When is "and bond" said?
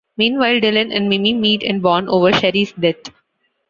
1.61-2.09